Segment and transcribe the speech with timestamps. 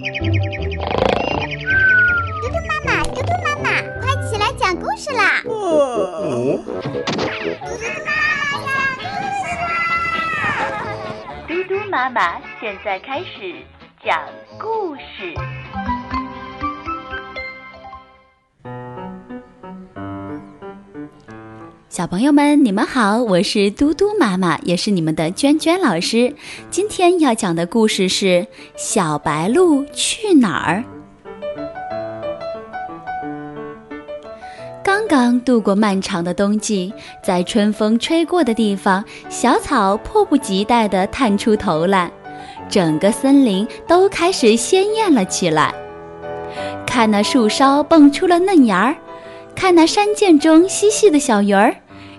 [0.00, 0.06] 嘟
[2.48, 3.68] 嘟妈妈，嘟嘟妈妈，
[4.00, 5.42] 快起来讲故事啦！
[5.42, 5.60] 嘟嘟
[8.06, 9.04] 妈妈讲故
[9.36, 9.68] 事啦！
[11.46, 13.54] 嘟嘟妈妈现在开始
[14.02, 14.18] 讲
[14.58, 15.34] 故事。
[21.90, 26.32] 小朋友们，你们好，我是嘟嘟妈妈，也是你们的娟娟老师。
[26.70, 28.26] 今天要讲的故事是
[28.76, 30.84] 《小白鹿去哪儿》。
[34.84, 36.92] 刚刚度过漫长的冬季，
[37.24, 42.08] 在春风吹过的地方，小草迫不及待地探出头来，
[42.68, 45.74] 整个森林都开始鲜艳了起来。
[46.86, 48.94] 看那树梢蹦出了嫩芽儿。
[49.60, 51.76] 看那山涧中嬉戏的小鱼儿，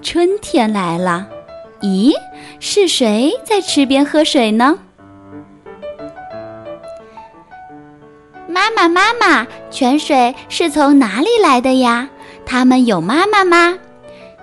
[0.00, 1.28] 春天来了。
[1.80, 2.12] 咦，
[2.60, 4.78] 是谁在池边喝水呢？
[8.46, 12.08] 妈妈，妈妈，泉水是从哪里来的呀？
[12.46, 13.80] 它们有妈妈吗？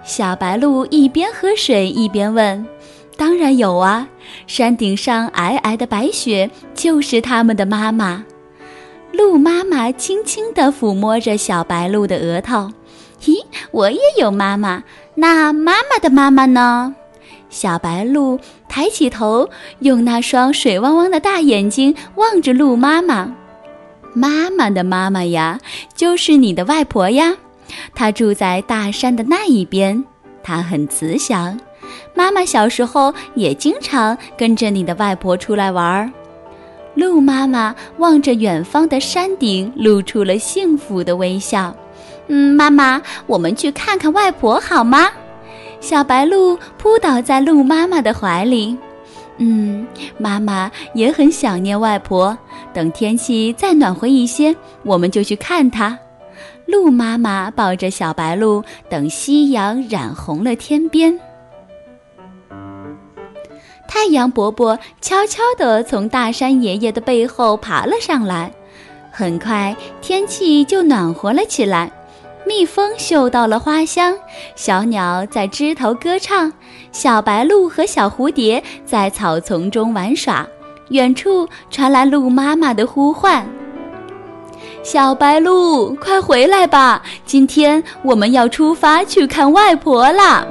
[0.03, 2.67] 小白鹿一边喝水一边问
[3.15, 4.09] ：“当然有啊，
[4.47, 8.25] 山顶上皑皑的白雪就是它们的妈妈。”
[9.13, 12.69] 鹿妈妈轻轻地抚摸着小白鹿的额头
[13.23, 14.83] ，“咦，我也有妈妈。
[15.15, 16.95] 那妈妈的妈妈呢？”
[17.49, 23.35] 小白鹿抬起头，用那双水汪汪的大眼睛望着鹿妈妈。
[24.15, 25.59] “妈妈的妈妈呀，
[25.93, 27.35] 就是你的外婆呀。
[27.93, 30.03] 她住在大山的那一边，
[30.41, 31.59] 她很慈祥。
[32.13, 36.09] 妈妈小时候也经常跟着你的外婆出来玩儿。”
[36.95, 41.75] 鹿妈妈望着远方的山顶，露出了幸福的微笑。
[42.27, 45.09] 嗯，妈妈，我们去看看外婆好吗？
[45.79, 48.77] 小白鹿扑倒在鹿妈妈的怀里。
[49.37, 52.37] 嗯，妈妈也很想念外婆。
[52.73, 55.97] 等天气再暖和一些，我们就去看她。
[56.67, 61.19] 鹿妈妈抱着小白鹿，等夕阳染红了天边。
[63.87, 68.49] 太阳伯伯悄悄地从大山爷爷的背后爬了上来，
[69.11, 71.91] 很快天气就暖和了起来。
[72.51, 74.13] 蜜蜂嗅到了花香，
[74.57, 76.51] 小鸟在枝头歌唱，
[76.91, 80.45] 小白鹿和小蝴蝶在草丛中玩耍。
[80.89, 83.47] 远处传来鹿妈妈的呼唤
[84.83, 87.01] ：“小白鹿，快回来吧！
[87.25, 90.45] 今天我们要出发去看外婆啦！”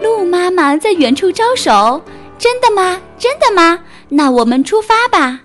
[0.00, 2.00] 鹿妈妈在远处招手。
[2.38, 3.00] 真的吗？
[3.18, 3.80] 真的吗？
[4.10, 5.40] 那我们出发吧。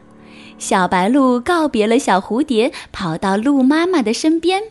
[0.60, 4.62] 小白鹿告别了小蝴蝶，跑到鹿妈妈的身边。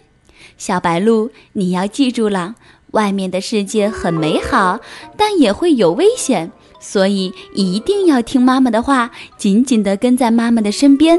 [0.61, 2.55] 小白鹿，你要记住了，
[2.91, 4.79] 外面的世界很美好，
[5.17, 11.19] 但也会有危险，所以一定要听妈妈的话，紧紧地跟在妈妈的身边。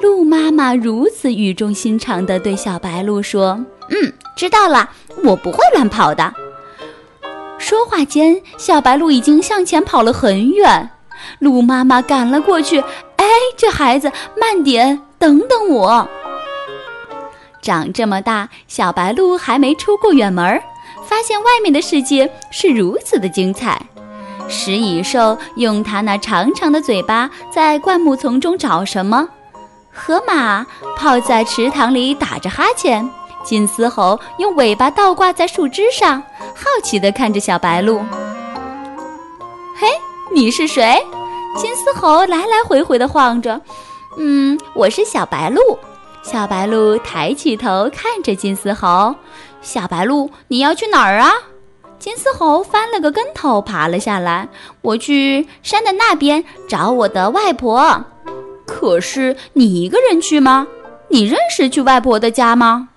[0.00, 3.62] 鹿妈妈如此语重心长地对小白鹿说
[3.92, 4.88] ：“嗯，知道了，
[5.22, 6.32] 我不会乱跑的。”
[7.60, 10.88] 说话间，小白鹿已经向前跑了很远。
[11.40, 12.80] 鹿妈妈赶了过去
[13.16, 14.10] ：“哎，这孩子，
[14.40, 16.08] 慢点，等等我！”
[17.64, 20.60] 长这么大，小白鹿还没出过远门，
[21.06, 23.80] 发现外面的世界是如此的精彩。
[24.46, 29.26] 食蚁兽用它那长长的嘴巴在灌木丛中找什么？
[29.90, 30.66] 河马
[30.96, 33.08] 泡在池塘里打着哈欠。
[33.42, 36.22] 金丝猴用尾巴倒挂在树枝上，
[36.54, 38.00] 好奇地看着小白鹿。
[39.76, 39.88] 嘿，
[40.34, 41.02] 你是谁？
[41.56, 43.60] 金丝猴来来回回地晃着。
[44.18, 45.78] 嗯，我是小白鹿。
[46.24, 49.14] 小白鹿抬起头看着金丝猴。
[49.60, 51.30] 小白鹿，你要去哪儿啊？
[51.98, 54.48] 金丝猴翻了个跟头爬了下来。
[54.80, 58.02] 我去山的那边找我的外婆。
[58.66, 60.66] 可是你一个人去吗？
[61.08, 62.88] 你认识去外婆的家吗？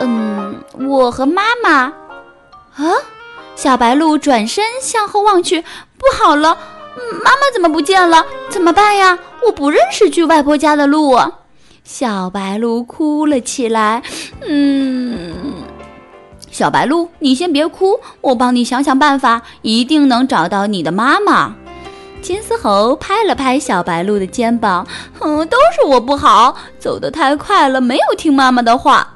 [0.00, 1.70] 嗯，我和妈妈。
[2.76, 2.92] 啊！
[3.54, 6.58] 小白鹿转身向后望去，不好了，
[7.22, 8.26] 妈妈怎么不见了？
[8.48, 9.16] 怎么办呀？
[9.46, 11.16] 我不认识去外婆家的路。
[11.84, 14.02] 小白鹿哭了起来。
[14.48, 15.34] 嗯，
[16.50, 21.54] 小白鹿，你先别哭，我帮你想想办法，一定能找到你的妈妈。
[22.22, 24.86] 金丝猴拍了拍小白鹿的肩膀，
[25.20, 29.10] 嗯，都是我不好，走得太快了，没有听妈妈的话。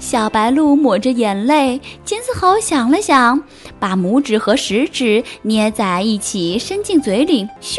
[0.00, 3.40] 小白鹿抹着眼泪，金丝猴想了想，
[3.78, 7.78] 把拇指和食指捏在一起，伸进嘴里，咻！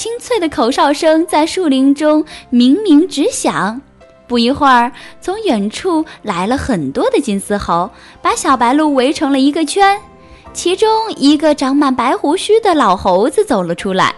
[0.00, 3.82] 清脆的口哨声在树林中鸣鸣直响。
[4.26, 7.90] 不一会儿，从远处来了很多的金丝猴，
[8.22, 10.00] 把小白鹿围成了一个圈。
[10.54, 14.14] 其中一个长满白胡须的老猴子走了出来。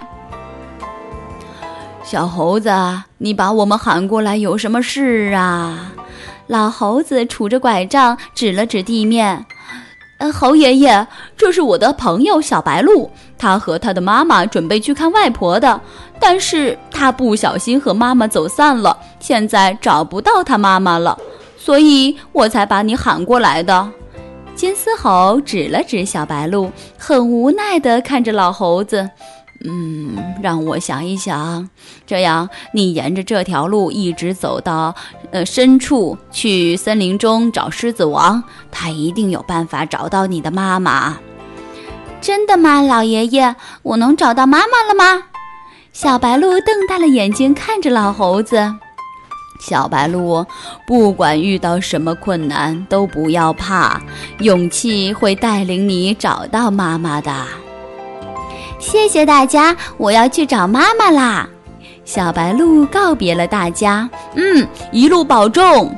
[2.05, 2.71] 小猴子，
[3.19, 5.95] 你把我们喊过来有什么事啊？
[6.47, 9.45] 老猴子杵着拐杖指了指地面。
[10.31, 15.81] 猴爷爷，这是我的朋友小白鹿，他和他的妈妈准备去看外婆的，
[16.21, 21.19] 但是他不小心和妈妈走散了，现在找不到他妈妈了，
[21.57, 23.89] 所以我才把你喊过来的。
[24.55, 29.09] 金丝猴指了指小白鹿，很无奈地看着老猴子。
[29.65, 31.69] 嗯，让我想一想。
[32.07, 34.95] 这样，你沿着这条路一直走到
[35.31, 41.19] 呃深处去森林中找狮子王，他一定有办法找到你的妈妈。
[42.21, 43.55] 真的吗，老爷爷？
[43.83, 45.25] 我能找到妈妈了吗？
[45.93, 48.75] 小白鹿瞪大了眼睛看着老猴子。
[49.61, 50.45] 小白鹿，
[50.87, 54.01] 不管遇到什么困难，都不要怕，
[54.39, 57.62] 勇气会带领你找到妈妈的。
[58.83, 61.49] 谢谢大家，我要去找妈妈啦！
[62.05, 65.97] 小白鹿告别了大家，嗯，一路保重。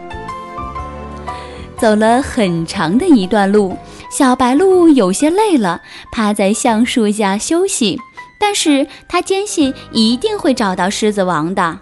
[1.78, 3.74] 走了很长的一段路，
[4.10, 5.80] 小白鹿有些累了，
[6.12, 7.98] 趴在橡树下休息。
[8.38, 11.78] 但是他坚信一定会找到狮子王的。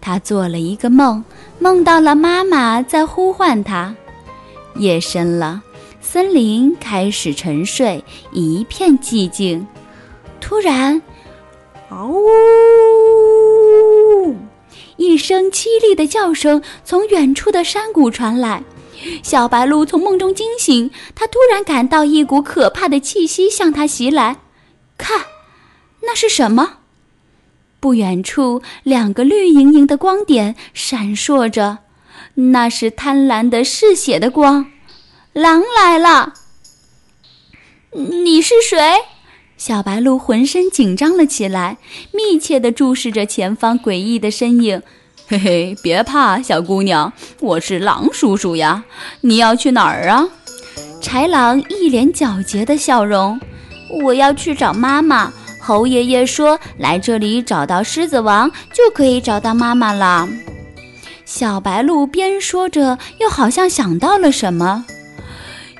[0.00, 1.22] 他做了一个梦，
[1.58, 3.94] 梦到了妈妈在呼唤他。
[4.76, 5.60] 夜深了，
[6.00, 8.02] 森林开始沉睡，
[8.32, 9.66] 一片寂静。
[10.40, 11.00] 突然，
[11.90, 12.26] 嗷呜！
[14.96, 18.62] 一声凄厉的叫声从远处的山谷传来。
[19.22, 24.38] 小白鹿从梦中惊醒，它突然感到一股可怕的气息向它袭来。
[24.96, 25.20] 看，
[26.02, 26.78] 那是什么？
[27.78, 31.78] 不远处，两个绿莹莹的光点闪烁着，
[32.34, 34.66] 那是贪婪的嗜血的光。
[35.32, 36.32] 狼来了！
[37.92, 38.78] 你是谁？
[39.56, 41.78] 小白鹿浑身紧张了起来，
[42.12, 44.82] 密切地注视着前方诡异的身影。
[45.26, 48.84] 嘿嘿，别怕，小姑娘，我是狼叔叔呀。
[49.22, 50.28] 你要去哪儿啊？
[51.00, 53.40] 豺狼一脸狡黠的笑容。
[54.02, 55.32] 我要去找妈妈。
[55.58, 60.28] 猴爷爷说，来这里找到狮子王，就可以找到妈妈了。
[61.24, 64.84] 小白鹿边说着，又好像想到了什么。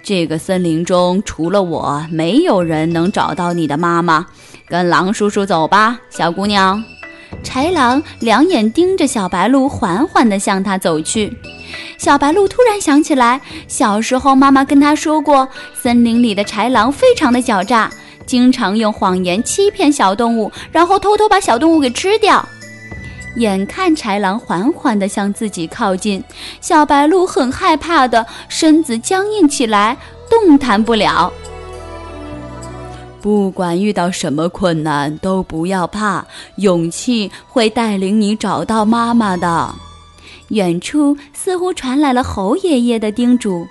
[0.07, 4.25] 这个森林中除了我，没有人能找到你的妈妈。
[4.69, 6.81] 跟狼叔叔走吧，小姑娘。
[7.43, 11.37] 豺狼两眼盯着小白鹿，缓缓地向他走去。
[11.99, 17.91] 小白鹿突然想起来，小时候妈妈跟他说过，森林里的豺狼非常的狡诈，
[18.25, 22.49] 经常用谎言欺骗小动物，然后偷偷把小动物给吃掉。
[23.37, 26.23] 眼看豺狼缓缓地向自己靠近，
[26.61, 29.97] 小白鹿很害怕的身子僵硬起来，
[30.29, 31.33] 动弹不了。
[33.21, 36.25] 不管遇到什么困难，都不要怕，
[36.57, 39.75] 勇气会带领你找到妈妈的。
[40.49, 43.67] 远处似乎传来了猴爷爷的叮嘱。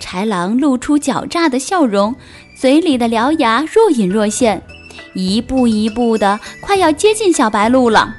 [0.00, 2.14] 豺狼露出狡诈的笑容，
[2.56, 4.62] 嘴里的獠牙若隐若现，
[5.14, 8.14] 一步一步的，快要接近小白鹿了。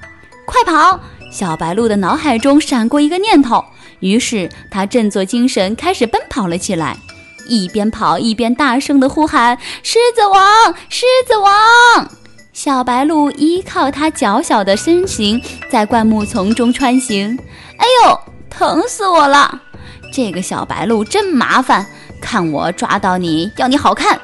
[0.48, 0.98] 快跑！
[1.30, 3.64] 小白鹿的脑海中闪过一个念头，
[4.00, 6.96] 于是他振作精神，开始奔跑了起来。
[7.50, 12.10] 一边跑一边大声地呼喊：“狮子王，狮子王！”
[12.54, 15.40] 小白鹿依靠它娇小的身形
[15.70, 17.38] 在灌木丛中穿行。
[17.78, 19.62] 哎呦，疼死我了！
[20.13, 21.86] 这个小白鹿真麻烦，
[22.22, 24.18] 看我抓到你，要你好看！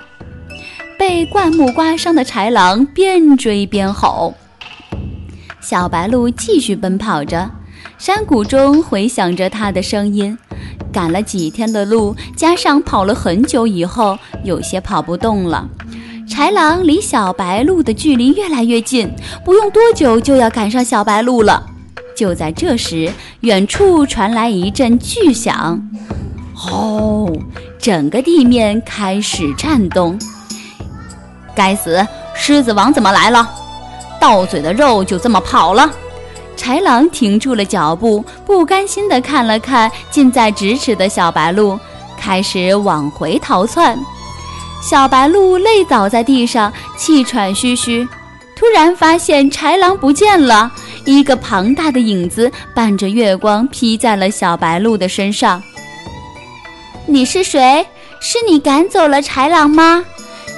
[0.98, 4.34] 被灌木刮伤的豺狼边追边吼。
[5.64, 7.50] 小白鹿继续奔跑着，
[7.98, 10.38] 山谷中回响着它的声音。
[10.92, 15.70] 赶了几天的路，加上跑了很久以后，有些跑不动了。
[16.28, 19.10] 豺狼离小白鹿的距离越来越近，
[19.46, 21.66] 不用多久就要赶上小白鹿了。
[22.14, 25.82] 就在这时，远处传来一阵巨响，
[26.70, 27.32] 哦，
[27.80, 30.20] 整个地面开始颤动。
[31.56, 32.06] 该死，
[32.36, 33.50] 狮子王怎么来了？
[34.24, 35.92] 到嘴的肉就这么跑了，
[36.56, 41.78] 豺狼停住了脚步，不甘心地看了看近在咫尺的小白鹿，
[42.18, 44.00] 开始往回逃窜。
[44.82, 48.08] 小白鹿累倒在地上，气喘吁吁。
[48.56, 50.72] 突然发现豺狼不见了，
[51.04, 55.62] 一个庞大的影子伴着月光披在了小白鹿的身上。
[57.06, 57.86] 你是谁？
[58.22, 60.06] 是你赶走了豺狼吗？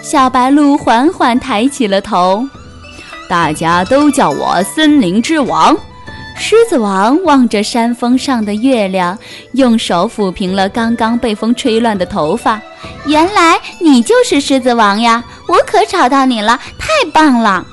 [0.04, 2.48] 小白鹿缓缓抬起了头。
[3.28, 5.76] 大家都叫我森林之王。
[6.38, 9.18] 狮子王望着山峰上的月亮，
[9.54, 12.62] 用手抚平了刚刚被风吹乱的头发。
[13.06, 15.24] 原来你就是狮子王呀！
[15.48, 17.66] 我可找到你了，太棒了！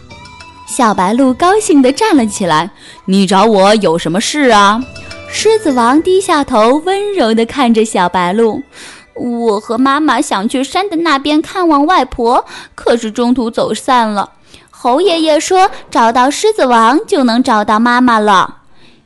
[0.69, 2.71] 小白鹿高兴地站了起来
[3.07, 4.81] ：“你找我有什么事啊？”
[5.29, 8.63] 狮子王低下头，温柔地看着小白鹿
[9.17, 12.45] ：“我和妈妈想去山的那边看望外婆，
[12.75, 14.31] 可是中途走散了。
[14.83, 18.57] 猴爷爷说，找到狮子王就能找到妈妈了。”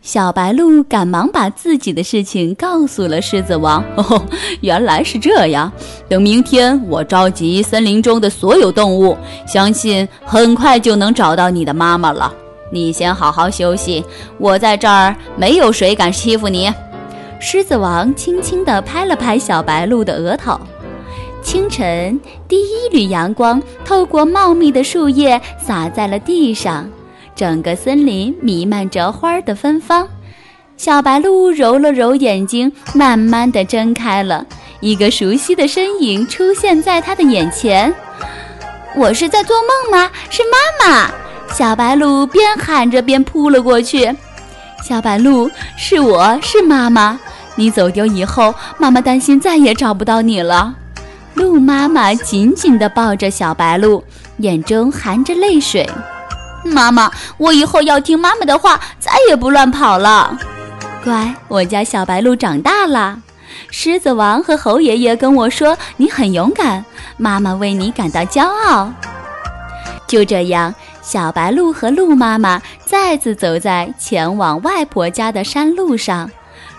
[0.00, 3.84] 小白鹿赶忙把自己的事情告诉了狮子王。
[3.96, 4.22] 哦，
[4.62, 5.70] 原来是这样。
[6.08, 9.14] 等明天我召集森林中的所有动物，
[9.46, 12.32] 相信很快就能找到你的妈妈了。
[12.72, 14.02] 你先好好休息，
[14.38, 16.72] 我在这儿，没有谁敢欺负你。
[17.38, 20.58] 狮子王轻轻地拍了拍小白鹿的额头。
[21.46, 26.90] 清晨，第一缕阳光透过茂密的树叶洒在了地上。
[27.36, 30.08] 整个森林弥漫着花的芬芳，
[30.76, 34.44] 小白鹿揉了揉眼睛，慢慢地睁开了。
[34.80, 37.94] 一个熟悉的身影出现在他的眼前。
[38.96, 40.10] 我是在做梦吗？
[40.28, 41.12] 是妈妈！
[41.54, 44.12] 小白鹿边喊着边扑了过去。
[44.82, 47.20] 小白鹿，是我是妈妈。
[47.54, 50.74] 你走丢以后，妈妈担心再也找不到你了。
[51.36, 54.02] 鹿妈妈紧紧地抱着小白鹿，
[54.38, 55.86] 眼中含着泪水。
[56.64, 60.34] 妈妈，我以后要听妈妈的话，再也不乱跑了。
[61.04, 63.20] 乖，我家小白鹿长大了。
[63.70, 66.82] 狮子王和猴爷爷跟我说你很勇敢，
[67.18, 68.90] 妈妈为你感到骄傲。
[70.06, 76.30] 就这样，小白鹿和鹿妈妈再次走在前往外婆家的山路上，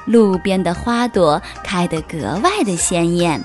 [0.05, 3.39] 路边的花朵开得格外的鲜艳。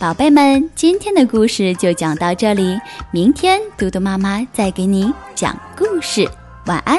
[0.00, 2.78] 宝贝们，今天的故事就讲到这里，
[3.12, 6.26] 明天嘟嘟妈妈再给你讲故事，
[6.64, 6.98] 晚安。